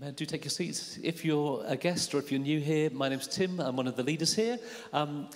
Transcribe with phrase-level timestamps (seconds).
[0.00, 0.98] Do take your seats.
[1.02, 3.60] If you're a guest or if you're new here, my name's Tim.
[3.60, 4.58] I'm one of the leaders here.
[4.94, 5.28] Um,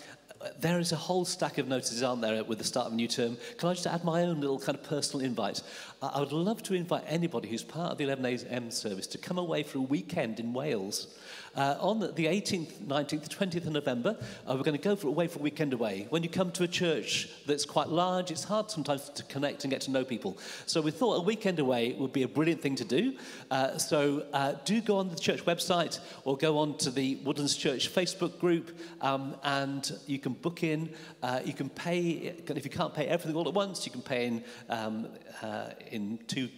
[0.59, 3.07] there is a whole stack of notices, aren't there, with the start of a new
[3.07, 3.37] term.
[3.59, 5.61] Can I just add my own little kind of personal invite?
[6.01, 8.71] I would love to invite anybody who's part of the 11 a.m.
[8.71, 11.09] service to come away for a weekend in Wales.
[11.57, 14.17] Uh, on the 18th, 19th, 20th of November,
[14.49, 16.07] uh, we're going to go for, away for a weekend away.
[16.11, 19.71] When you come to a church that's quite large, it's hard sometimes to connect and
[19.71, 20.37] get to know people.
[20.67, 23.17] So we thought a weekend away would be a brilliant thing to do.
[23.51, 27.57] Uh, so uh, do go on the church website or go on to the Woodlands
[27.57, 30.91] Church Facebook group um, and you can book in.
[31.23, 34.27] Uh, you can pay, if you can't pay everything all at once, you can pay
[34.27, 35.09] in, um,
[35.43, 36.49] uh, in two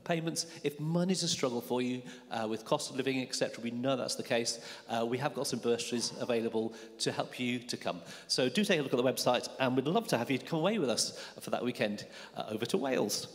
[0.00, 0.46] payments.
[0.62, 4.14] If money's a struggle for you uh, with cost of living, etc., we know that's
[4.14, 4.60] the case.
[4.88, 8.00] Uh, we have got some bursaries available to help you to come.
[8.28, 10.60] So do take a look at the website, and we'd love to have you come
[10.60, 12.06] away with us for that weekend
[12.36, 13.28] uh, over to Wales.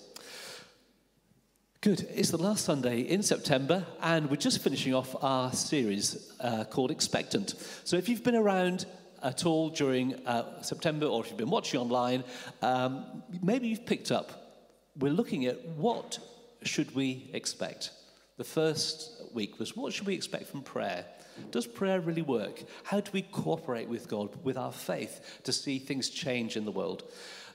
[1.81, 2.07] Good.
[2.13, 6.89] It's the last Sunday in September, and we're just finishing off our series uh, called
[6.89, 7.53] Expectant.
[7.83, 8.87] So if you've been around
[9.21, 12.23] at all during uh, September, or if you've been watching online,
[12.61, 14.65] um, maybe you've picked up.
[14.97, 16.17] We're looking at what
[16.63, 17.91] should we expect?
[18.37, 21.05] The first week was what should we expect from prayer?
[21.51, 22.63] Does prayer really work?
[22.83, 26.71] How do we cooperate with God, with our faith, to see things change in the
[26.71, 27.03] world?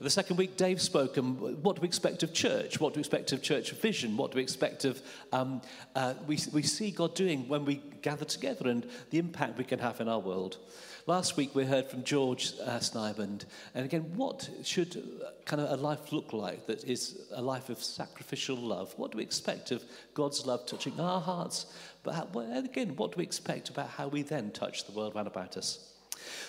[0.01, 2.81] The second week, Dave spoke, and what do we expect of church?
[2.81, 4.17] What do we expect of church vision?
[4.17, 5.01] What do we expect of
[5.33, 5.63] um,
[5.95, 9.79] uh, we, we see God doing when we gather together and the impact we can
[9.79, 10.59] have in our world?
[11.07, 15.83] Last week we heard from George uh, and again, what should uh, kind of a
[15.83, 18.95] life look like that is a life of sacrificial love?
[18.97, 19.83] What do we expect of
[20.15, 21.67] God's love touching our hearts?
[22.05, 25.27] But how, again, what do we expect about how we then touch the world around
[25.27, 25.93] about us?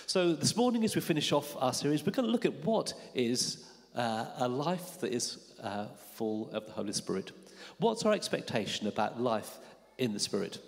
[0.06, 2.94] So this morning, as we finish off our series, we're going to look at what
[3.12, 3.64] is
[3.96, 7.32] uh, a life that is uh, full of the Holy Spirit.
[7.78, 9.58] What's our expectation about life
[9.98, 10.60] in the Spirit?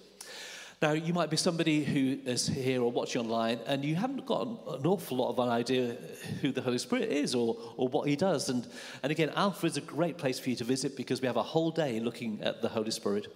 [0.83, 4.43] Now, you might be somebody who is here or watching online, and you haven't got
[4.43, 5.97] an, awful lot of an idea
[6.43, 8.51] who the Holy Spirit is or, or what He does.
[8.51, 8.67] And,
[9.03, 11.43] and again, Alpha is a great place for you to visit because we have a
[11.43, 13.27] whole day looking at the Holy Spirit.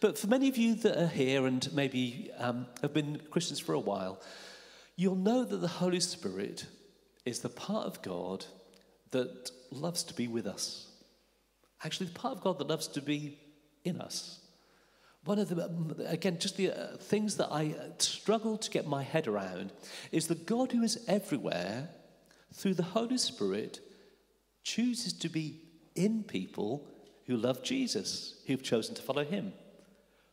[0.00, 3.74] But for many of you that are here and maybe um, have been Christians for
[3.74, 4.20] a while,
[4.96, 6.66] you'll know that the Holy Spirit
[7.24, 8.44] is the part of God
[9.12, 10.88] that loves to be with us.
[11.84, 13.38] Actually, the part of God that loves to be
[13.84, 14.41] in us.
[15.24, 19.04] One of the, again, just the uh, things that I uh, struggle to get my
[19.04, 19.72] head around
[20.10, 21.90] is that God, who is everywhere,
[22.52, 23.80] through the Holy Spirit,
[24.64, 25.60] chooses to be
[25.94, 26.88] in people
[27.26, 29.52] who love Jesus, who've chosen to follow him.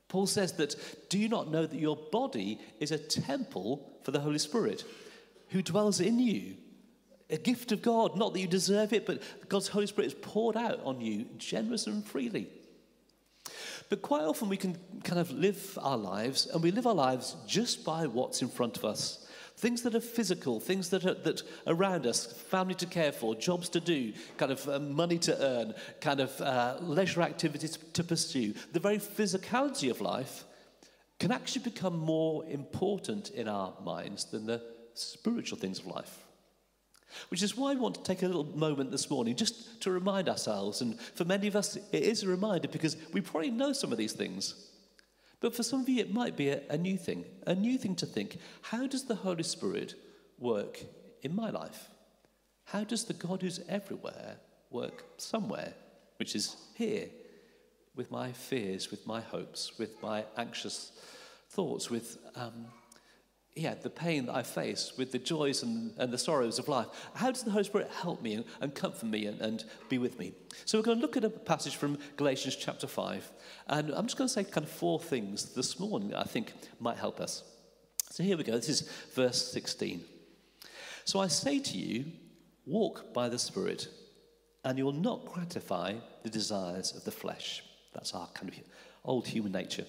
[0.07, 0.75] Paul says that,
[1.09, 4.83] do you not know that your body is a temple for the Holy Spirit
[5.49, 6.55] who dwells in you?
[7.29, 10.57] A gift of God, not that you deserve it, but God's Holy Spirit is poured
[10.57, 12.49] out on you generously and freely.
[13.89, 17.35] But quite often we can kind of live our lives, and we live our lives
[17.47, 19.25] just by what's in front of us.
[19.57, 23.67] Things that are physical, things that are that around us, family to care for, jobs
[23.69, 28.53] to do, kind of uh, money to earn, kind of uh, leisure activities to pursue.
[28.71, 30.45] The very physicality of life
[31.19, 34.61] can actually become more important in our minds than the
[34.93, 36.28] spiritual things of life.
[37.29, 40.29] Which is why I want to take a little moment this morning just to remind
[40.29, 40.81] ourselves.
[40.81, 43.97] And for many of us, it is a reminder because we probably know some of
[43.97, 44.67] these things.
[45.39, 47.95] But for some of you, it might be a, a new thing, a new thing
[47.95, 49.95] to think how does the Holy Spirit
[50.37, 50.79] work
[51.21, 51.89] in my life?
[52.65, 54.37] How does the God who's everywhere
[54.69, 55.73] work somewhere,
[56.17, 57.07] which is here,
[57.95, 60.91] with my fears, with my hopes, with my anxious
[61.49, 62.67] thoughts, with um,
[63.55, 66.87] yeah, the pain that I face, with the joys and, and the sorrows of life.
[67.13, 70.17] How does the Holy Spirit help me and, and comfort me and, and be with
[70.17, 70.33] me?
[70.65, 73.31] So we're going to look at a passage from Galatians chapter 5.
[73.67, 76.53] And I'm just going to say kind of four things this morning that I think
[76.79, 77.43] might help us.
[78.11, 78.53] So here we go.
[78.53, 80.03] This is verse 16.
[81.05, 82.05] So I say to you,
[82.65, 83.87] walk by the Spirit,
[84.63, 87.63] and you will not gratify the desires of the flesh.
[87.93, 88.55] That's our kind of
[89.03, 89.85] old human nature.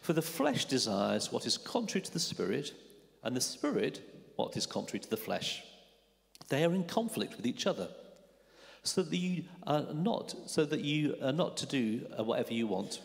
[0.00, 2.72] For the flesh desires what is contrary to the Spirit
[3.22, 4.00] and the spirit
[4.36, 5.62] what is contrary to the flesh.
[6.48, 7.88] They are in conflict with each other,
[8.82, 12.66] so that you are not so that you are not to do uh, whatever you
[12.66, 13.00] want.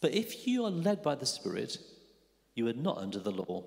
[0.00, 1.78] But if you are led by the Spirit,
[2.54, 3.64] you are not under the law.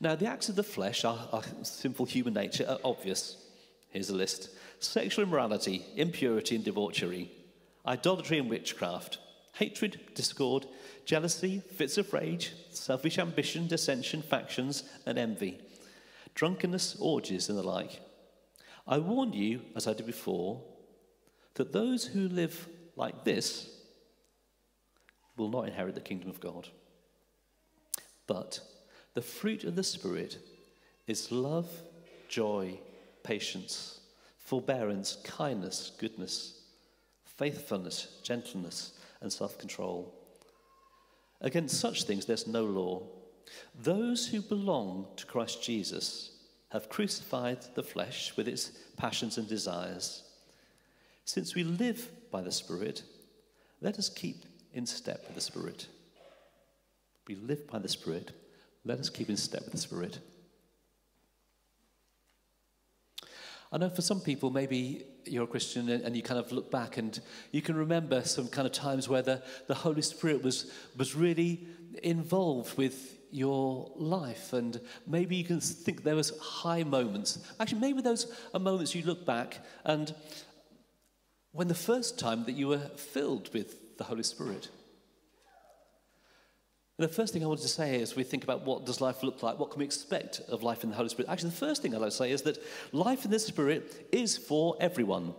[0.00, 3.36] Now, the acts of the flesh, our, simple human nature, are obvious.
[3.90, 4.50] Here's a list
[4.80, 7.30] sexual immorality, impurity and debauchery,
[7.86, 9.18] idolatry and witchcraft,
[9.58, 10.66] hatred, discord,
[11.04, 15.58] jealousy, fits of rage, selfish ambition, dissension, factions, and envy,
[16.36, 18.00] drunkenness, orgies, and the like.
[18.86, 20.62] I warn you, as I did before,
[21.54, 23.68] that those who live like this
[25.36, 26.68] will not inherit the kingdom of God.
[28.28, 28.60] But
[29.14, 30.38] the fruit of the Spirit
[31.08, 31.68] is love,
[32.28, 32.78] joy,
[33.24, 33.98] patience,
[34.38, 36.60] forbearance, kindness, goodness,
[37.24, 40.14] faithfulness, gentleness, and self control.
[41.40, 43.02] Against such things there's no law.
[43.80, 46.32] Those who belong to Christ Jesus
[46.70, 50.24] have crucified the flesh with its passions and desires.
[51.24, 53.02] Since we live by the Spirit,
[53.80, 54.44] let us keep
[54.74, 55.86] in step with the Spirit.
[57.26, 58.32] We live by the Spirit,
[58.84, 60.18] let us keep in step with the Spirit.
[63.70, 66.96] I know for some people, maybe you're a Christian and you kind of look back
[66.96, 67.18] and
[67.52, 71.66] you can remember some kind of times where the, the Holy Spirit was, was really
[72.02, 74.52] involved with your life.
[74.52, 77.38] And maybe you can think there was high moments.
[77.60, 80.14] Actually, maybe those are moments you look back and
[81.52, 84.68] when the first time that you were filled with the Holy Spirit.
[86.98, 89.40] The first thing I wanted to say is we think about what does life look
[89.40, 91.30] like, what can we expect of life in the Holy Spirit?
[91.30, 92.58] Actually, the first thing I'd like to say is that
[92.90, 95.32] life in the Spirit is for everyone.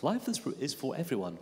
[0.00, 1.38] Life in the Spirit is for everyone.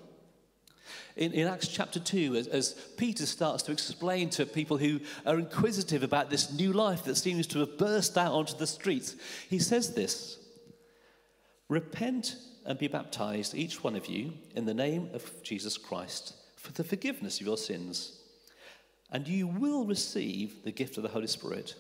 [1.15, 5.39] In, in Acts chapter 2, as, as Peter starts to explain to people who are
[5.39, 9.15] inquisitive about this new life that seems to have burst out onto the streets,
[9.49, 10.39] he says this
[11.69, 12.35] Repent
[12.65, 16.83] and be baptized, each one of you, in the name of Jesus Christ, for the
[16.83, 18.23] forgiveness of your sins
[19.11, 21.75] and you will receive the gift of the Holy Spirit.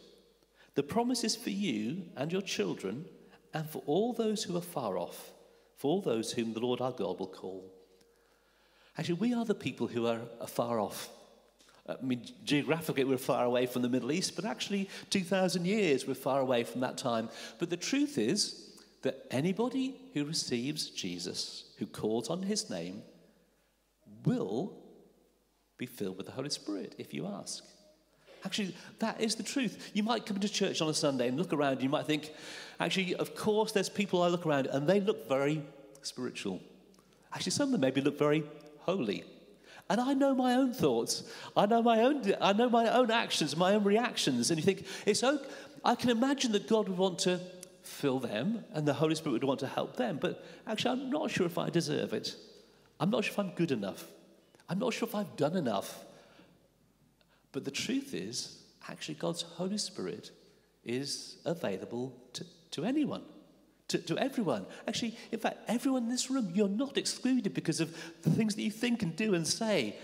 [0.74, 3.06] The promise is for you and your children,
[3.54, 5.32] and for all those who are far off,
[5.76, 7.72] for all those whom the Lord our God will call.
[8.98, 11.08] Actually, we are the people who are far off.
[11.88, 16.14] I mean, geographically, we're far away from the Middle East, but actually, 2,000 years we're
[16.14, 17.28] far away from that time.
[17.58, 18.70] But the truth is
[19.02, 23.02] that anybody who receives Jesus, who calls on his name,
[24.24, 24.72] will
[25.78, 27.64] be filled with the Holy Spirit if you ask.
[28.44, 29.90] Actually, that is the truth.
[29.92, 32.30] You might come to church on a Sunday and look around, you might think,
[32.78, 35.62] actually, of course, there's people I look around and they look very
[36.02, 36.60] spiritual.
[37.32, 38.44] Actually, some of them maybe look very
[38.78, 39.24] holy.
[39.88, 41.24] And I know my own thoughts.
[41.56, 44.50] I know my own, I know my own actions, my own reactions.
[44.50, 45.44] And you think, it's okay.
[45.84, 47.40] I can imagine that God would want to
[47.82, 50.18] fill them and the Holy Spirit would want to help them.
[50.20, 52.34] But actually, I'm not sure if I deserve it.
[52.98, 54.04] I'm not sure if I'm good enough.
[54.68, 56.04] I'm not sure if I've done enough.
[57.52, 60.30] But the truth is, actually, God's Holy Spirit
[60.84, 63.22] is available to, to anyone,
[63.88, 64.66] to, to everyone.
[64.86, 68.62] Actually, in fact, everyone in this room, you're not excluded because of the things that
[68.62, 69.96] you think and do and say.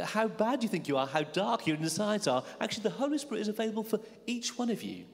[0.00, 2.44] How bad you think you are, how dark your insides are.
[2.60, 5.04] Actually, the Holy Spirit is available for each one of you.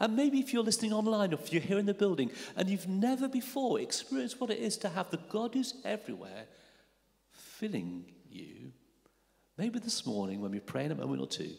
[0.00, 2.88] And maybe if you're listening online or if you're here in the building and you've
[2.88, 6.46] never before experienced what it is to have the God who's everywhere
[7.62, 8.72] filling you,
[9.56, 11.52] maybe this morning when we pray in a moment or two,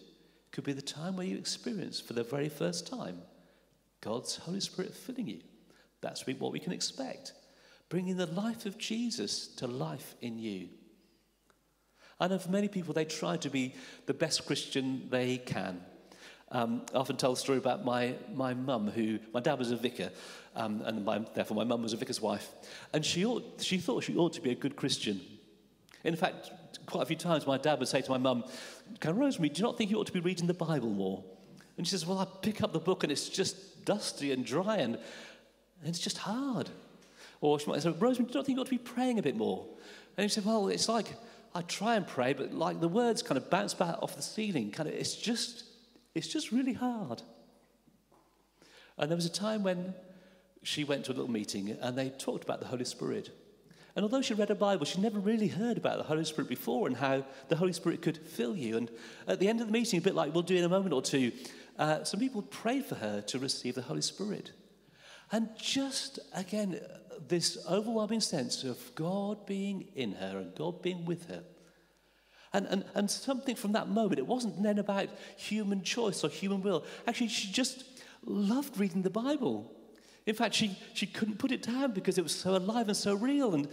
[0.52, 3.22] could be the time where you experience for the very first time
[4.02, 5.40] God's Holy Spirit filling you.
[6.02, 7.32] That's what we can expect,
[7.88, 10.68] bringing the life of Jesus to life in you.
[12.20, 13.74] I know for many people, they try to be
[14.06, 15.80] the best Christian they can.
[16.52, 19.78] Um, I often tell the story about my, my mum, who, my dad was a
[19.78, 20.10] vicar,
[20.54, 22.50] um, and my, therefore my mum was a vicar's wife.
[22.92, 25.22] And she, ought, she thought she ought to be a good Christian.
[26.04, 26.52] In fact,
[26.86, 28.44] quite a few times my dad would say to my mum,
[29.00, 31.24] Can Rosemary, do you not think you ought to be reading the Bible more?
[31.78, 34.78] And she says, Well, I pick up the book and it's just dusty and dry
[34.78, 36.70] and, and it's just hard.
[37.42, 39.24] Or she might say, Rosemary, do you not think you ought to be praying a
[39.24, 39.66] bit more?
[40.18, 41.16] And he said, Well, it's like
[41.56, 44.72] I try and pray, but like the words kind of bounce back off the ceiling.
[44.72, 45.64] Kind of, it's just,
[46.16, 47.22] it's just really hard.
[48.98, 49.94] And there was a time when
[50.64, 53.30] she went to a little meeting and they talked about the Holy Spirit.
[53.96, 56.88] And although she read a Bible, she'd never really heard about the Holy Spirit before
[56.88, 58.78] and how the Holy Spirit could fill you.
[58.78, 58.90] And
[59.28, 61.02] at the end of the meeting, a bit like we'll do in a moment or
[61.02, 61.32] two,
[61.78, 64.52] uh, some people prayed for her to receive the Holy Spirit.
[65.32, 66.80] And just again,
[67.28, 71.44] this overwhelming sense of God being in her and God being with her.
[72.52, 76.62] And, and, and something from that moment, it wasn't then about human choice or human
[76.62, 76.86] will.
[77.08, 77.84] Actually, she just
[78.26, 79.72] loved reading the Bible.
[80.26, 83.14] In fact, she, she couldn't put it down because it was so alive and so
[83.14, 83.54] real.
[83.56, 83.68] And,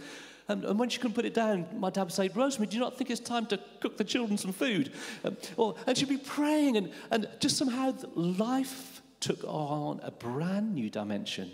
[0.47, 2.81] and, and when she couldn't put it down, my dad would say, Rosemary, do you
[2.81, 4.91] not think it's time to cook the children some food?
[5.23, 10.73] Um, or, and she'd be praying, and, and just somehow life took on a brand
[10.73, 11.49] new dimension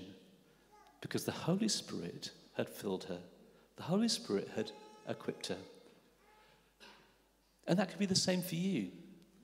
[1.02, 3.20] because the Holy Spirit had filled her,
[3.76, 4.72] the Holy Spirit had
[5.08, 5.58] equipped her.
[7.68, 8.90] And that could be the same for you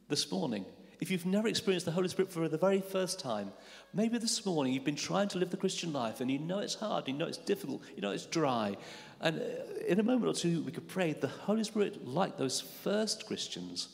[0.07, 0.65] this morning.
[1.03, 3.51] If you've never experienced the Holy Spirit for the very first time,
[3.93, 6.75] maybe this morning you've been trying to live the Christian life and you know it's
[6.75, 8.77] hard, you know it's difficult, you know it's dry.
[9.19, 9.43] And uh,
[9.86, 13.89] in a moment or two, we could pray the Holy Spirit, like those first Christians,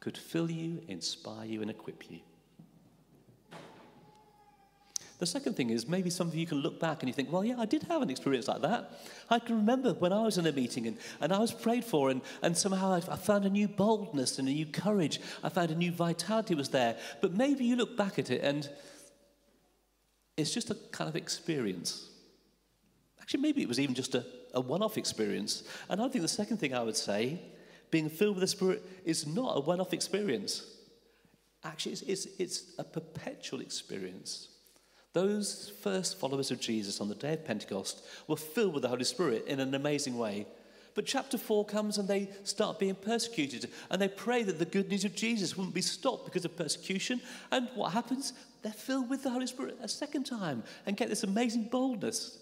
[0.00, 2.18] could fill you, inspire you, and equip you.
[5.20, 7.44] The second thing is maybe some of you can look back and you think, well,
[7.44, 8.98] yeah, I did have an experience like that.
[9.28, 12.08] I can remember when I was in a meeting and, and I was prayed for,
[12.08, 15.20] and, and somehow I, I found a new boldness and a new courage.
[15.44, 16.96] I found a new vitality was there.
[17.20, 18.66] But maybe you look back at it and
[20.38, 22.08] it's just a kind of experience.
[23.20, 24.24] Actually, maybe it was even just a,
[24.54, 25.64] a one off experience.
[25.90, 27.42] And I think the second thing I would say,
[27.90, 30.64] being filled with the Spirit, is not a one off experience.
[31.62, 34.48] Actually, it's, it's, it's a perpetual experience.
[35.12, 39.04] Those first followers of Jesus on the day of Pentecost were filled with the Holy
[39.04, 40.46] Spirit in an amazing way.
[40.94, 44.88] But chapter 4 comes and they start being persecuted and they pray that the good
[44.88, 47.20] news of Jesus wouldn't be stopped because of persecution.
[47.50, 48.32] And what happens?
[48.62, 52.38] They're filled with the Holy Spirit a second time and get this amazing boldness.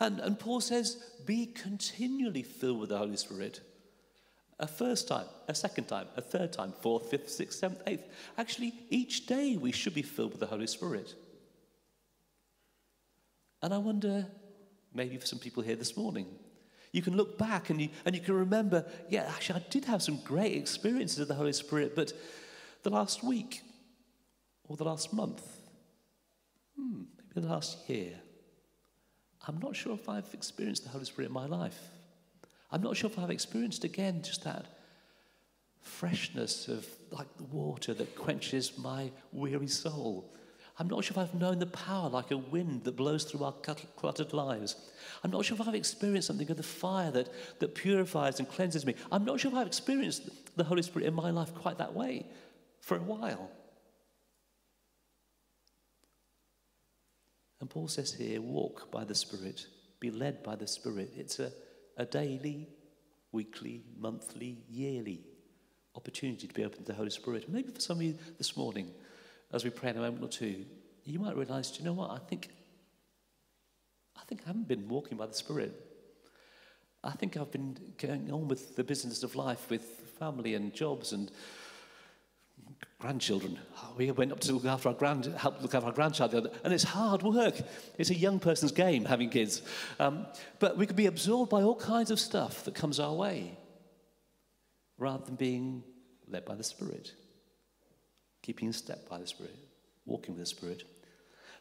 [0.00, 3.60] And, and Paul says, be continually filled with the Holy Spirit.
[4.58, 8.04] A first time, a second time, a third time, fourth, fifth, sixth, seventh, eighth.
[8.38, 11.14] Actually, each day we should be filled with the Holy Spirit.
[13.66, 14.24] And I wonder,
[14.94, 16.28] maybe for some people here this morning,
[16.92, 20.04] you can look back and you, and you can remember, yeah, actually, I did have
[20.04, 22.12] some great experiences of the Holy Spirit, but
[22.84, 23.62] the last week
[24.68, 25.42] or the last month,
[26.76, 28.12] hmm, maybe the last year,
[29.48, 31.90] I'm not sure if I've experienced the Holy Spirit in my life.
[32.70, 34.66] I'm not sure if I've experienced again just that
[35.82, 40.32] freshness of like the water that quenches my weary soul
[40.78, 43.52] I'm not sure if I've known the power like a wind that blows through our
[43.52, 44.76] cluttered lives.
[45.24, 47.30] I'm not sure if I've experienced something of the fire that,
[47.60, 48.94] that purifies and cleanses me.
[49.10, 52.26] I'm not sure if I've experienced the Holy Spirit in my life quite that way
[52.80, 53.50] for a while.
[57.60, 59.66] And Paul says here walk by the Spirit,
[59.98, 61.12] be led by the Spirit.
[61.16, 61.52] It's a,
[61.96, 62.68] a daily,
[63.32, 65.24] weekly, monthly, yearly
[65.94, 67.48] opportunity to be open to the Holy Spirit.
[67.48, 68.90] Maybe for some of you this morning,
[69.52, 70.64] as we pray in a moment or two,
[71.04, 72.10] you might realize, do you know what?
[72.10, 72.48] I think,
[74.16, 75.72] I think I haven't been walking by the Spirit.
[77.04, 79.82] I think I've been going on with the business of life, with
[80.18, 81.30] family and jobs and
[82.98, 83.58] grandchildren.
[83.96, 86.50] We went up to look after our grand, help look after our grandchild the other,
[86.64, 87.54] and it's hard work.
[87.98, 89.62] It's a young person's game having kids,
[90.00, 90.26] um,
[90.58, 93.56] but we could be absorbed by all kinds of stuff that comes our way,
[94.98, 95.84] rather than being
[96.26, 97.12] led by the Spirit
[98.46, 99.58] keeping in step by the Spirit,
[100.04, 100.84] walking with the Spirit.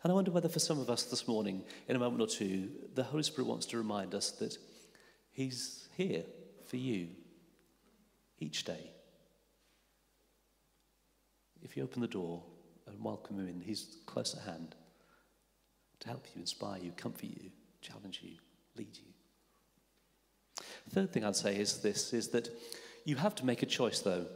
[0.04, 2.70] And I wonder whether for some of us this morning, in a moment or two,
[2.94, 4.56] the Holy Spirit wants to remind us that
[5.32, 6.22] He's here
[6.68, 7.08] for you
[8.39, 8.92] each day.
[11.63, 12.44] If you open the door
[12.86, 14.75] and welcome Him in, He's close at hand
[16.01, 17.50] to help you, inspire you, comfort you,
[17.82, 18.38] challenge you,
[18.77, 19.12] lead you.
[20.92, 22.48] Third thing I'd say is this is that
[23.06, 24.27] you have to make a choice though.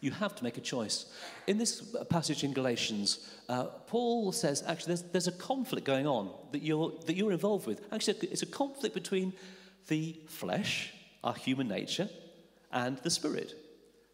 [0.00, 1.06] You have to make a choice.
[1.46, 6.30] In this passage in Galatians, uh, Paul says actually there's, there's a conflict going on
[6.52, 7.80] that you're, that you're involved with.
[7.92, 9.32] Actually, it's a conflict between
[9.88, 10.92] the flesh,
[11.24, 12.08] our human nature,
[12.72, 13.54] and the spirit.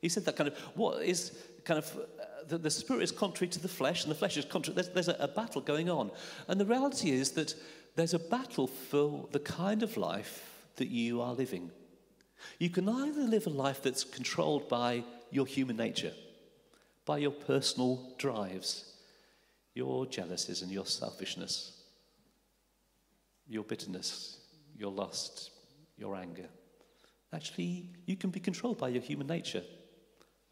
[0.01, 3.49] He said that kind of what is kind of uh, the, the, spirit is contrary
[3.51, 4.75] to the flesh, and the flesh is contrary.
[4.75, 6.11] There's, there's a, a battle going on.
[6.49, 7.55] And the reality is that
[7.97, 11.71] there's a battle for the kind of life that you are living.
[12.59, 16.13] You can either live a life that's controlled by your human nature,
[17.05, 18.93] by your personal drives,
[19.75, 21.83] your jealousies and your selfishness,
[23.49, 24.39] your bitterness,
[24.77, 25.51] your lust,
[25.97, 26.49] your anger.
[27.33, 29.63] Actually, you can be controlled by your human nature.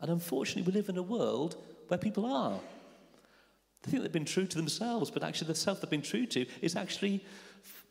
[0.01, 1.57] And unfortunately, we live in a world
[1.89, 2.59] where people are.
[3.83, 6.47] They think they've been true to themselves, but actually, the self they've been true to
[6.61, 7.25] is actually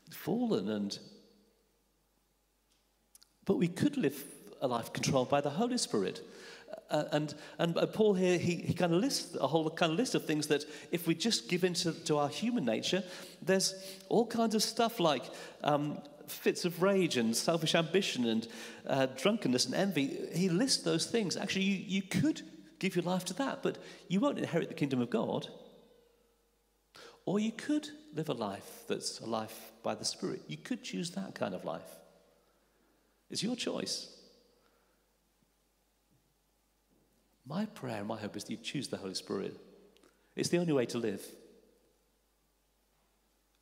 [0.10, 0.70] fallen.
[0.70, 0.98] And
[3.46, 4.24] but we could live
[4.62, 6.22] a life controlled by the Holy Spirit.
[6.90, 10.14] Uh, and, and Paul here, he, he kind of lists a whole kind of list
[10.16, 13.04] of things that if we just give into to our human nature,
[13.42, 13.74] there's
[14.10, 15.24] all kinds of stuff like
[15.64, 18.48] um, fits of rage and selfish ambition and
[18.88, 20.18] uh, drunkenness and envy.
[20.34, 21.38] He lists those things.
[21.38, 22.42] Actually, you, you could
[22.80, 25.48] give your life to that, but you won't inherit the kingdom of God.
[27.26, 30.42] Or you could live a life that's a life by the Spirit.
[30.48, 32.01] You could choose that kind of life.
[33.32, 34.10] It's your choice.
[37.48, 39.58] My prayer and my hope is that you choose the Holy Spirit.
[40.36, 41.26] It's the only way to live.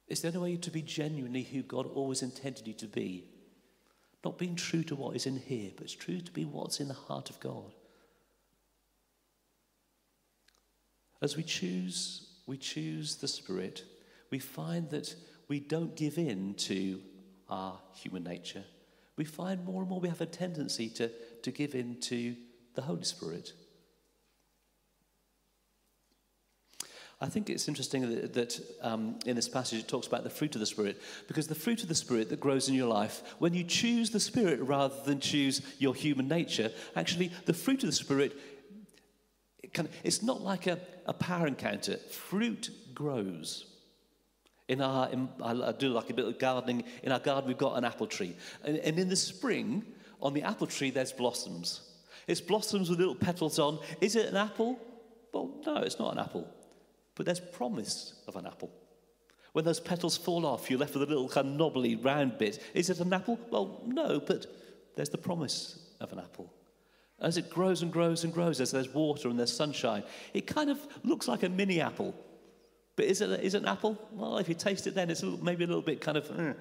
[0.07, 3.25] It's the only way to be genuinely who God always intended you to be.
[4.25, 6.87] Not being true to what is in here, but it's true to be what's in
[6.87, 7.71] the heart of God.
[11.21, 13.83] As we choose, we choose the Spirit,
[14.31, 15.15] we find that
[15.47, 17.01] we don't give in to
[17.49, 18.63] our human nature.
[19.19, 21.11] We find more and more we have a tendency to,
[21.43, 22.37] to give in to
[22.73, 23.51] the Holy Spirit.
[27.19, 30.55] I think it's interesting that, that um, in this passage it talks about the fruit
[30.55, 33.53] of the Spirit, because the fruit of the Spirit that grows in your life, when
[33.53, 37.95] you choose the Spirit rather than choose your human nature, actually the fruit of the
[37.95, 38.39] Spirit,
[39.61, 41.97] it can, it's not like a, a power encounter.
[41.97, 43.68] Fruit grows.
[44.69, 46.85] In our, in, I do like a bit of gardening.
[47.03, 48.37] In our garden, we've got an apple tree.
[48.63, 49.83] And, and in the spring,
[50.21, 51.81] on the apple tree, there's blossoms.
[52.27, 53.79] It's blossoms with little petals on.
[53.99, 54.79] Is it an apple?
[55.33, 56.47] Well, no, it's not an apple
[57.19, 58.71] but there's promise of an apple.
[59.51, 62.63] When those petals fall off, you're left with a little kind of knobbly round bit.
[62.73, 63.37] Is it an apple?
[63.51, 64.45] Well, no, but
[64.95, 66.49] there's the promise of an apple.
[67.19, 70.69] As it grows and grows and grows, as there's water and there's sunshine, it kind
[70.69, 72.15] of looks like a mini apple.
[72.99, 73.97] But is it, is it an apple?
[74.11, 76.29] Well, if you taste it then, it's a little, maybe a little bit kind of.
[76.29, 76.53] Uh.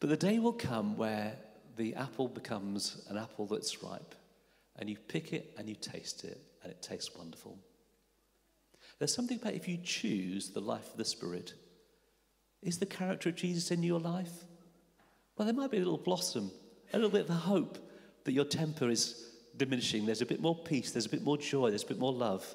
[0.00, 1.34] But the day will come where
[1.76, 4.14] the apple becomes an apple that's ripe.
[4.78, 7.58] And you pick it and you taste it, and it tastes wonderful.
[8.98, 11.52] There's something about if you choose the life of the Spirit.
[12.62, 14.32] Is the character of Jesus in your life?
[15.36, 16.50] Well, there might be a little blossom,
[16.94, 17.76] a little bit of hope
[18.24, 20.06] that your temper is diminishing.
[20.06, 22.46] There's a bit more peace, there's a bit more joy, there's a bit more love.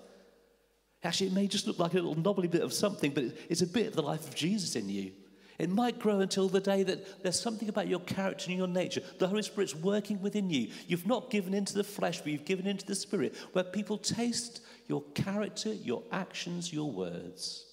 [1.06, 3.68] Actually, it may just look like a little knobbly bit of something, but it's a
[3.68, 5.12] bit of the life of Jesus in you.
[5.58, 9.02] It might grow until the day that there's something about your character and your nature.
[9.20, 10.70] The Holy Spirit's working within you.
[10.88, 14.62] You've not given into the flesh, but you've given into the Spirit, where people taste
[14.88, 17.66] your character, your actions, your words,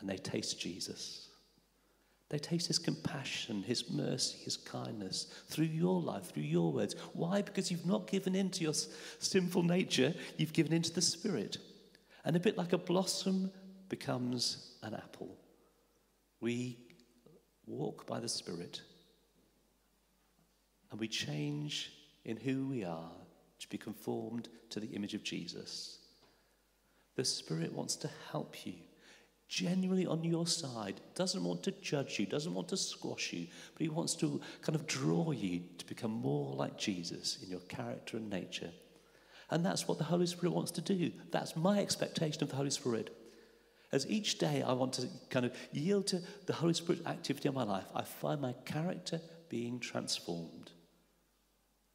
[0.00, 1.28] and they taste Jesus.
[2.28, 6.96] They taste his compassion, his mercy, his kindness through your life, through your words.
[7.12, 7.42] Why?
[7.42, 8.74] Because you've not given in to your
[9.18, 11.58] sinful nature, you've given into the Spirit.
[12.24, 13.50] And a bit like a blossom
[13.88, 15.36] becomes an apple.
[16.40, 16.78] We
[17.66, 18.80] walk by the Spirit
[20.90, 21.92] and we change
[22.24, 23.10] in who we are
[23.58, 25.98] to be conformed to the image of Jesus.
[27.16, 28.74] The Spirit wants to help you,
[29.48, 33.82] genuinely on your side, doesn't want to judge you, doesn't want to squash you, but
[33.82, 38.16] He wants to kind of draw you to become more like Jesus in your character
[38.16, 38.70] and nature.
[39.52, 41.12] And that's what the Holy Spirit wants to do.
[41.30, 43.14] That's my expectation of the Holy Spirit.
[43.92, 47.54] As each day I want to kind of yield to the Holy Spirit activity in
[47.54, 50.70] my life, I find my character being transformed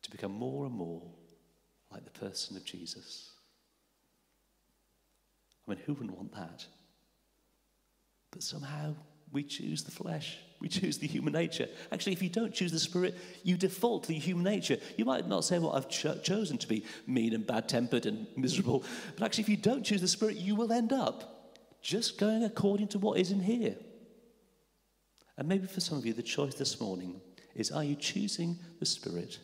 [0.03, 1.01] to become more and more
[1.91, 3.31] like the person of Jesus.
[5.67, 6.63] I mean, who wouldn't want that?
[8.29, 8.93] But somehow
[9.31, 10.37] we choose the flesh.
[10.59, 11.67] We choose the human nature.
[11.91, 14.77] Actually, if you don't choose the spirit, you default to the human nature.
[14.95, 18.25] You might not say, Well, I've cho- chosen to be mean and bad tempered and
[18.35, 18.83] miserable.
[19.15, 22.87] But actually, if you don't choose the spirit, you will end up just going according
[22.89, 23.75] to what is in here.
[25.37, 27.21] And maybe for some of you, the choice this morning
[27.55, 29.39] is are you choosing the spirit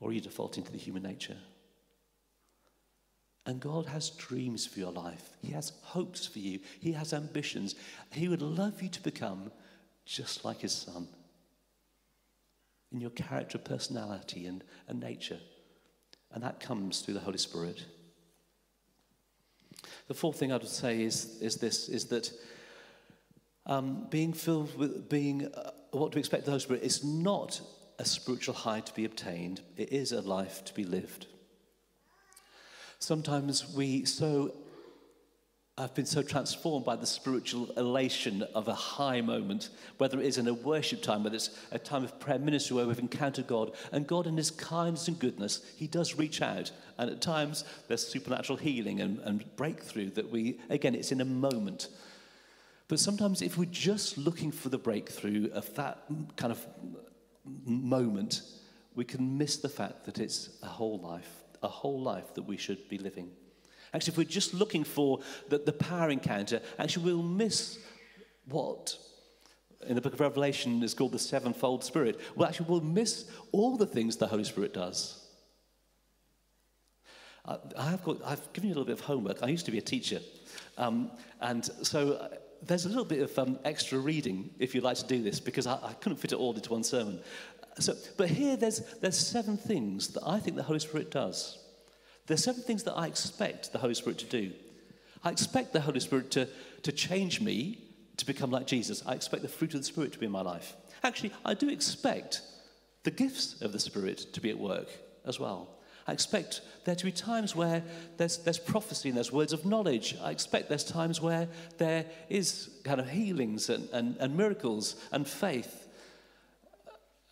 [0.00, 1.36] or are you defaulting to the human nature?
[3.46, 5.30] And God has dreams for your life.
[5.40, 6.58] He has hopes for you.
[6.80, 7.76] He has ambitions.
[8.10, 9.52] He would love you to become
[10.04, 11.06] just like His Son
[12.92, 15.38] in your character, personality, and, and nature.
[16.32, 17.84] And that comes through the Holy Spirit.
[20.08, 22.32] The fourth thing I would say is, is this is that
[23.66, 27.60] um, being filled with being uh, what to expect the Holy Spirit is not
[27.98, 31.26] a spiritual high to be obtained, it is a life to be lived.
[33.06, 34.52] Sometimes we so
[35.78, 40.38] I've been so transformed by the spiritual elation of a high moment, whether it is
[40.38, 43.70] in a worship time, whether it's a time of prayer ministry where we've encountered God.
[43.92, 46.72] And God, in His kindness and goodness, He does reach out.
[46.98, 51.24] And at times, there's supernatural healing and, and breakthrough that we, again, it's in a
[51.24, 51.86] moment.
[52.88, 56.02] But sometimes, if we're just looking for the breakthrough of that
[56.34, 56.66] kind of
[57.64, 58.42] moment,
[58.96, 62.56] we can miss the fact that it's a whole life, a whole life that we
[62.56, 63.30] should be living.
[63.92, 67.78] Actually, if we're just looking for the, the power encounter, actually, we'll miss
[68.46, 68.96] what
[69.86, 72.20] in the book of Revelation is called the sevenfold Spirit.
[72.34, 75.22] Well, actually, we'll miss all the things the Holy Spirit does.
[77.44, 79.42] I, have got, I've given you a little bit of homework.
[79.42, 80.18] I used to be a teacher.
[80.76, 82.28] Um, and so
[82.62, 85.66] there's a little bit of um, extra reading if you'd like to do this because
[85.66, 87.20] I, I, couldn't fit it all into one sermon.
[87.78, 91.58] So, but here there's, there's seven things that I think the Holy Spirit does.
[92.26, 94.52] There's seven things that I expect the Holy Spirit to do.
[95.22, 96.48] I expect the Holy Spirit to,
[96.82, 97.78] to change me
[98.16, 99.02] to become like Jesus.
[99.06, 100.74] I expect the fruit of the Spirit to be in my life.
[101.04, 102.40] Actually, I do expect
[103.02, 104.88] the gifts of the Spirit to be at work
[105.24, 105.68] as well.
[106.08, 107.82] I expect there to be times where
[108.16, 110.16] there's, there's prophecy and there's words of knowledge.
[110.22, 115.26] I expect there's times where there is kind of healings and, and, and miracles and
[115.26, 115.85] faith.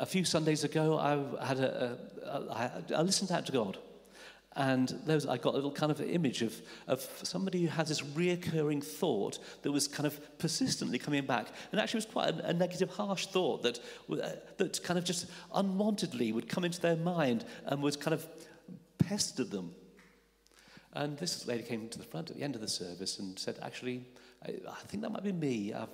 [0.00, 3.78] A few Sundays ago, I, had a, a, a, I listened out to God.
[4.56, 6.54] And there was, I got a little kind of image of,
[6.86, 11.48] of somebody who has this reoccurring thought that was kind of persistently coming back.
[11.72, 13.80] And actually was quite a, a negative, harsh thought that,
[14.10, 18.26] uh, that kind of just unwantedly would come into their mind and would kind of
[18.98, 19.74] pester them.
[20.92, 23.58] And this lady came to the front at the end of the service and said,
[23.60, 24.04] actually,
[24.44, 25.72] I, I think that might be me.
[25.72, 25.88] I've,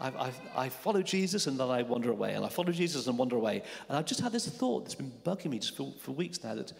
[0.00, 2.34] I've, I've, I follow Jesus and then I wander away.
[2.34, 3.62] And I follow Jesus and wander away.
[3.88, 6.54] And I've just had this thought that's been bugging me just for, for weeks now
[6.54, 6.72] that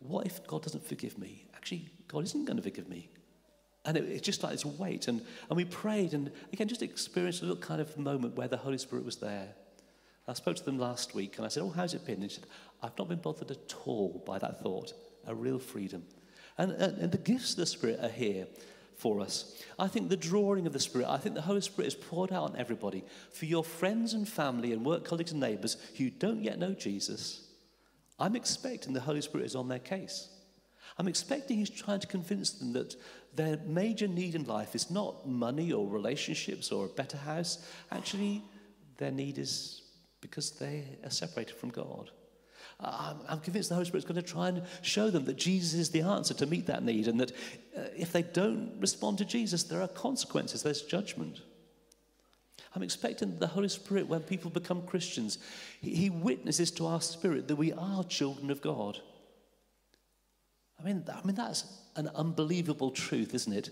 [0.00, 1.46] what if God doesn't forgive me?
[1.54, 3.08] Actually, God isn't going to forgive me.
[3.84, 5.08] And it, it's just like this weight.
[5.08, 8.56] And, and we prayed and again, just experienced a little kind of moment where the
[8.56, 9.48] Holy Spirit was there.
[10.28, 12.16] I spoke to them last week and I said, Oh, how's it been?
[12.16, 12.46] And he said,
[12.82, 14.92] I've not been bothered at all by that thought.
[15.26, 16.02] A real freedom.
[16.58, 18.46] And, and, and the gifts of the Spirit are here
[18.96, 19.62] for us.
[19.78, 22.50] I think the drawing of the Spirit, I think the Holy Spirit is poured out
[22.50, 23.04] on everybody.
[23.30, 27.42] For your friends and family and work colleagues and neighbours who don't yet know Jesus,
[28.18, 30.28] I'm expecting the Holy Spirit is on their case.
[30.98, 32.96] I'm expecting He's trying to convince them that
[33.34, 37.58] their major need in life is not money or relationships or a better house.
[37.90, 38.42] Actually,
[38.96, 39.82] their need is
[40.22, 42.10] because they are separated from God.
[42.78, 45.90] I'm convinced the Holy Spirit is going to try and show them that Jesus is
[45.90, 47.32] the answer to meet that need, and that
[47.76, 51.40] uh, if they don't respond to Jesus, there are consequences, there's judgment.
[52.74, 55.38] I'm expecting the Holy Spirit, when people become Christians,
[55.80, 59.00] He witnesses to our spirit that we are children of God.
[60.78, 61.64] I mean, I mean, that's
[61.96, 63.70] an unbelievable truth, isn't it?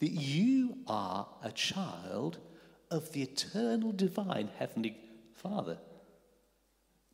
[0.00, 2.38] That you are a child
[2.90, 4.96] of the eternal, divine, heavenly
[5.36, 5.78] Father.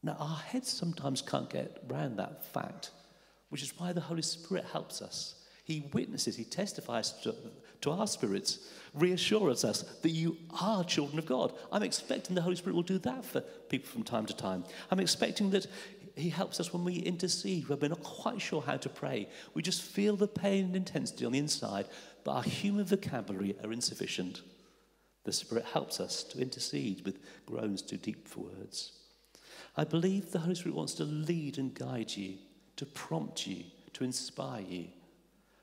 [0.03, 2.91] Now, our heads sometimes can't get around that fact,
[3.49, 5.43] which is why the Holy Spirit helps us.
[5.65, 7.35] He witnesses, he testifies to,
[7.81, 8.61] to our spirits,
[8.95, 11.53] reassures us that you are children of God.
[11.73, 14.65] I'm expecting the Holy Spirit will do that for people from time to time.
[14.93, 15.67] I'm expecting that
[16.15, 19.29] he helps us when we intercede, when we're not quite sure how to pray.
[19.55, 21.87] We just feel the pain and intensity on the inside,
[22.25, 24.43] but our human vocabulary are insufficient.
[25.25, 28.93] The Spirit helps us to intercede with groans too deep for words.
[29.77, 32.37] I believe the Holy Spirit wants to lead and guide you,
[32.77, 34.87] to prompt you, to inspire you.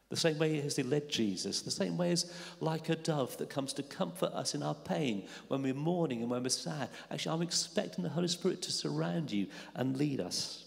[0.09, 3.49] The same way as he led Jesus, the same way as like a dove that
[3.49, 6.89] comes to comfort us in our pain when we're mourning and when we're sad.
[7.09, 10.65] Actually, I'm expecting the Holy Spirit to surround you and lead us.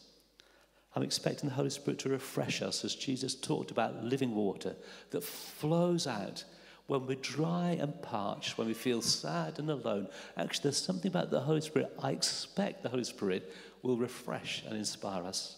[0.96, 4.74] I'm expecting the Holy Spirit to refresh us as Jesus talked about living water
[5.10, 6.42] that flows out
[6.86, 10.08] when we're dry and parched, when we feel sad and alone.
[10.36, 11.92] Actually, there's something about the Holy Spirit.
[12.00, 15.56] I expect the Holy Spirit will refresh and inspire us.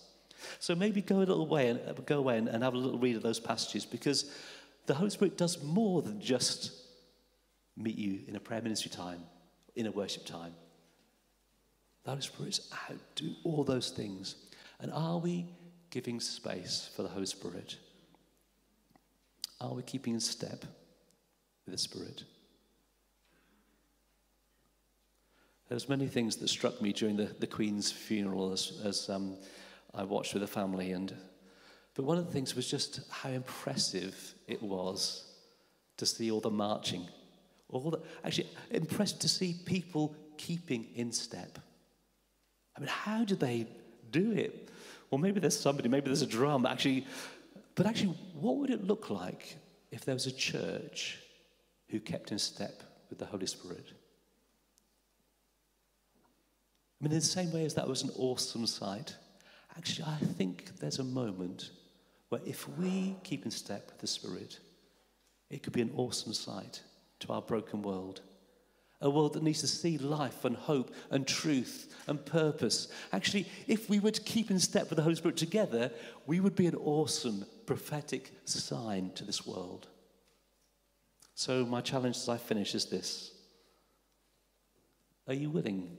[0.59, 3.17] So maybe go a little way and uh, go away and, have a little read
[3.17, 4.31] of those passages because
[4.87, 6.73] the Holy Spirit does more than just
[7.77, 9.21] meet you in a prayer ministry time,
[9.77, 10.55] in a worship time.
[12.05, 14.37] The Holy Spirit's out, do all those things.
[14.81, 15.47] And are we
[15.91, 17.77] giving space for the Holy Spirit?
[19.61, 20.65] Are we keeping in step
[21.71, 22.25] the Spirit?
[25.69, 29.37] There's many things that struck me during the, the Queen's funeral as, as um,
[29.95, 30.93] I watched with the family.
[30.93, 31.15] And,
[31.95, 35.25] but one of the things was just how impressive it was
[35.99, 37.07] to see all the marching.
[37.69, 41.59] All the, actually, impressed to see people keeping in step.
[42.75, 43.67] I mean, how do they
[44.11, 44.71] do it?
[45.11, 46.65] Well, maybe there's somebody, maybe there's a drum.
[46.65, 47.07] Actually,
[47.75, 49.59] but actually, what would it look like
[49.91, 51.19] if there was a church
[51.89, 53.93] who kept in step with the Holy Spirit?
[57.01, 59.15] I mean, in the same way as that was an awesome sight,
[59.79, 61.71] Actually, I think there's a moment
[62.31, 64.59] where if we keep in step with the Spirit,
[65.51, 66.83] it could be an awesome sight
[67.21, 68.21] to our broken world.
[69.01, 72.89] A world that needs to see life and hope and truth and purpose.
[73.13, 75.93] Actually, if we were to keep in step with the Holy Spirit together,
[76.27, 79.87] we would be an awesome prophetic sign to this world.
[81.39, 83.31] So, my challenge as I finish is this
[85.29, 85.97] Are you willing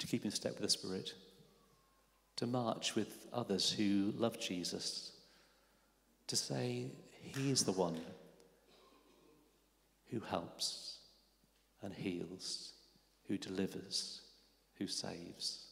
[0.00, 1.14] to keep in step with the Spirit?
[2.34, 5.12] to march with others who love Jesus,
[6.26, 6.90] to say,
[7.22, 8.00] He is the one
[10.10, 10.98] who helps
[11.80, 12.72] and heals,
[13.28, 14.20] who delivers,
[14.78, 15.68] who saves.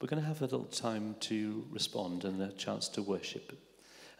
[0.00, 3.52] We're going to have a little time to respond and a chance to worship.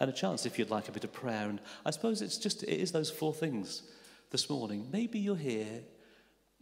[0.00, 1.48] And a chance, if you'd like, a bit of prayer.
[1.48, 3.82] And I suppose it's just, it is those four things
[4.30, 4.88] this morning.
[4.90, 5.82] Maybe you're here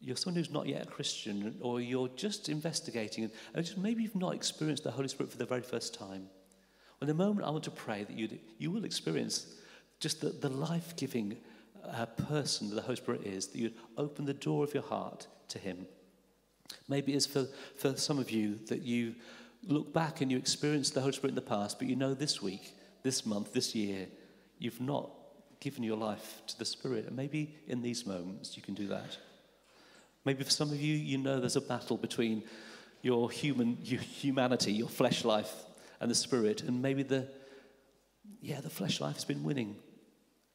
[0.01, 4.15] you're someone who's not yet a Christian, or you're just investigating, and just maybe you've
[4.15, 6.29] not experienced the Holy Spirit for the very first time.
[7.01, 9.55] Well, in a moment, I want to pray that you you will experience
[10.01, 11.37] just the, the life giving
[11.85, 15.27] uh, person that the Holy Spirit is, that you'd open the door of your heart
[15.49, 15.87] to Him.
[16.89, 17.47] Maybe it's for,
[17.77, 19.15] for some of you that you
[19.65, 22.41] look back and you experienced the Holy Spirit in the past, but you know this
[22.41, 24.07] week, this month, this year,
[24.59, 25.11] you've not
[25.61, 27.07] given your life to the Spirit.
[27.07, 29.19] And maybe in these moments you can do that.
[30.25, 32.45] Maybe for some of you, you know there's a battle between
[33.03, 35.53] your human your humanity, your flesh life,
[36.01, 36.63] and the Spirit.
[36.63, 37.29] And maybe the
[38.41, 39.77] yeah, the flesh life has been winning.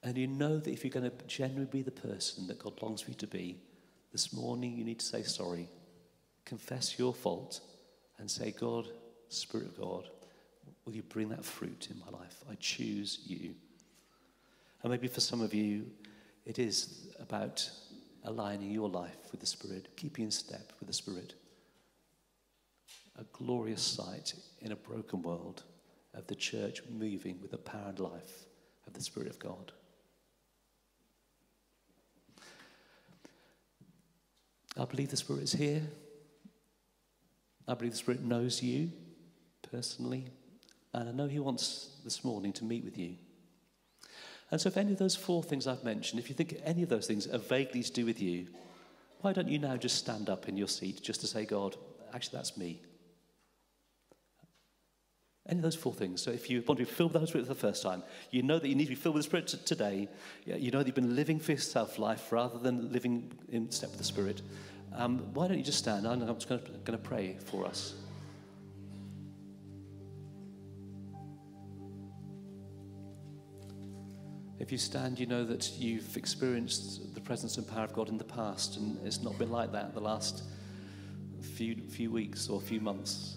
[0.04, 3.02] And you know that if you're going to genuinely be the person that God longs
[3.02, 3.58] for you to be,
[4.12, 5.70] this morning you need to say sorry,
[6.46, 7.62] confess your fault,
[8.20, 8.88] and say, God,
[9.30, 10.10] Spirit of God,
[10.86, 12.44] will you bring that fruit in my life?
[12.50, 13.56] I choose you.
[14.82, 15.86] And maybe for some of you,
[16.46, 17.70] it is about
[18.26, 21.36] aligning your life with the Spirit, keeping in step with the Spirit.
[23.18, 25.64] A glorious sight in a broken world
[26.14, 28.46] of the church moving with the power and life
[28.88, 29.72] of the Spirit of God.
[34.78, 35.84] I believe the Spirit is here.
[37.68, 38.92] I believe the Spirit knows you
[39.72, 40.26] personally.
[40.94, 43.16] And I know He wants this morning to meet with you.
[44.52, 46.90] And so, if any of those four things I've mentioned, if you think any of
[46.90, 48.48] those things are vaguely to do with you,
[49.22, 51.76] why don't you now just stand up in your seat just to say, God,
[52.14, 52.82] actually, that's me?
[55.50, 56.22] Any of those four things.
[56.22, 58.04] So, if you want to be filled with the Holy Spirit for the first time,
[58.30, 60.08] you know that you need to be filled with the Spirit today.
[60.46, 63.98] You know that you've been living for yourself life rather than living in step with
[63.98, 64.44] the Spirit.
[64.96, 66.06] Um, why don't you just stand?
[66.06, 67.96] I'm just going to pray for us.
[74.64, 78.18] If you stand, you know that you've experienced the presence and power of God in
[78.18, 80.44] the past, and it's not been like that the last
[81.42, 83.36] few, few weeks or few months.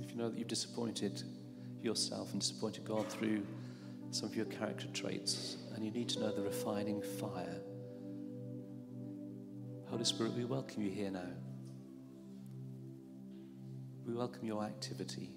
[0.00, 1.20] If you know that you've disappointed
[1.82, 3.44] yourself and disappointed God through
[4.12, 7.62] some of your character traits, and you need to know the refining fire.
[9.86, 11.32] Holy Spirit, we welcome you here now.
[14.06, 15.30] We welcome your activity.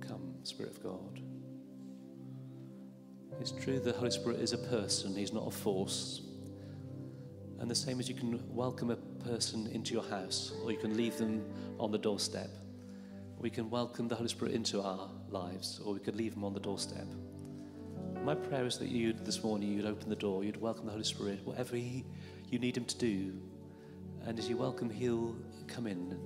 [0.00, 1.20] Come, Spirit of God.
[3.40, 6.22] It's true the Holy Spirit is a person, He's not a force.
[7.58, 10.96] And the same as you can welcome a person into your house, or you can
[10.96, 11.44] leave them
[11.78, 12.50] on the doorstep
[13.44, 16.54] we can welcome the Holy Spirit into our lives, or we could leave them on
[16.54, 17.06] the doorstep.
[18.24, 21.04] My prayer is that you this morning you'd open the door, you'd welcome the Holy
[21.04, 22.06] Spirit, whatever he,
[22.54, 23.32] you need him to do.
[24.24, 25.34] And as you welcome, he'll
[25.66, 26.16] come in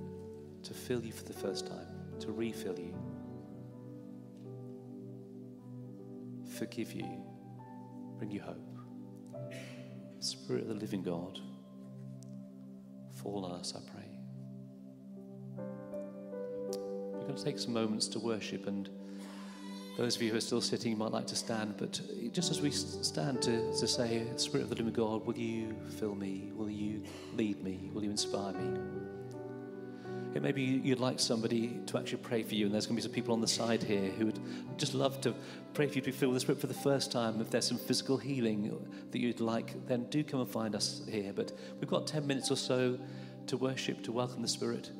[0.61, 1.87] to fill you for the first time,
[2.19, 2.93] to refill you,
[6.55, 7.09] forgive you,
[8.19, 8.77] bring you hope.
[10.19, 11.39] Spirit of the living God,
[13.23, 14.05] fall on us, I pray.
[15.57, 18.87] We're going to take some moments to worship, and
[19.99, 21.75] those of you who are still sitting might like to stand.
[21.77, 21.99] But
[22.31, 26.15] just as we stand to, to say, Spirit of the living God, will you fill
[26.15, 26.51] me?
[26.55, 27.91] Will you lead me?
[27.93, 28.79] Will you inspire me?
[30.35, 33.01] It may be you'd like somebody to actually pray for you, and there's going to
[33.01, 34.39] be some people on the side here who would
[34.77, 35.35] just love to
[35.73, 37.41] pray for you to be filled with the Spirit for the first time.
[37.41, 38.71] If there's some physical healing
[39.11, 41.33] that you'd like, then do come and find us here.
[41.33, 42.97] But we've got 10 minutes or so
[43.47, 44.91] to worship, to welcome the Spirit.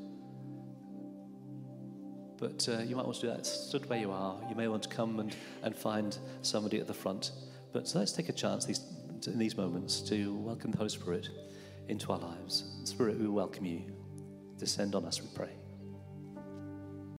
[2.39, 4.37] But uh, you might want to do that stood where you are.
[4.49, 7.31] You may want to come and, and find somebody at the front.
[7.73, 8.81] But so let's take a chance these,
[9.27, 11.29] in these moments to welcome the Holy Spirit
[11.87, 12.63] into our lives.
[12.85, 13.81] Spirit, we welcome you.
[14.57, 15.49] Descend on us, we pray.